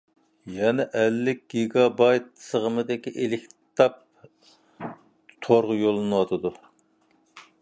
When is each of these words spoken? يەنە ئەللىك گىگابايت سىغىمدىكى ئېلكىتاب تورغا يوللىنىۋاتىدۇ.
يەنە 0.51 0.85
ئەللىك 1.01 1.41
گىگابايت 1.55 2.25
سىغىمدىكى 2.45 3.15
ئېلكىتاب 3.21 4.03
تورغا 5.49 5.81
يوللىنىۋاتىدۇ. 5.87 6.59